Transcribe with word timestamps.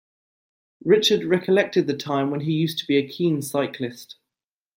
Richard 0.83 1.25
recollected 1.25 1.85
the 1.85 1.95
time 1.95 2.31
when 2.31 2.39
he 2.39 2.53
used 2.53 2.79
to 2.79 2.87
be 2.87 2.97
a 2.97 3.07
keen 3.07 3.43
cyclist. 3.43 4.15